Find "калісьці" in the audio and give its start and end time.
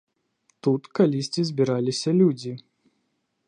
0.99-1.41